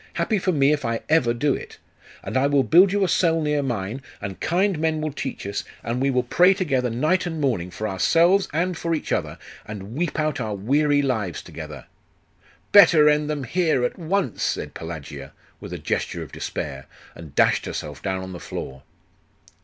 Happy 0.13 0.39
for 0.39 0.51
me 0.51 0.73
if 0.73 0.83
I 0.83 1.01
ever 1.09 1.31
do 1.31 1.53
it! 1.53 1.77
And 2.23 2.35
I 2.35 2.47
will 2.47 2.63
build 2.63 2.91
you 2.91 3.03
a 3.03 3.07
cell 3.07 3.39
near 3.39 3.61
mine, 3.61 4.01
and 4.19 4.39
kind 4.39 4.79
men 4.79 4.99
will 4.99 5.11
teach 5.11 5.45
us, 5.45 5.63
and 5.83 6.01
the 6.01 6.09
will 6.09 6.23
pray 6.23 6.55
together 6.55 6.89
night 6.89 7.27
and 7.27 7.39
morning, 7.39 7.69
for 7.69 7.87
ourselves 7.87 8.47
and 8.51 8.75
for 8.75 8.95
each 8.95 9.11
other, 9.11 9.37
and 9.63 9.93
weep 9.93 10.19
out 10.19 10.41
our 10.41 10.55
weary 10.55 11.03
lives 11.03 11.43
together' 11.43 11.85
'Better 12.71 13.07
end 13.09 13.29
them 13.29 13.43
here, 13.43 13.83
at 13.85 13.99
once!' 13.99 14.41
said 14.41 14.73
Pelagia, 14.73 15.33
with 15.59 15.71
a 15.71 15.77
gesture 15.77 16.23
of 16.23 16.31
despair, 16.31 16.87
and 17.13 17.35
dashed 17.35 17.67
herself 17.67 18.01
down 18.01 18.23
on 18.23 18.33
the 18.33 18.39
floor. 18.39 18.81